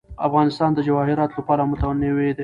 [0.27, 2.39] افغانستان د جواهراتو له پلوه متنوع دی.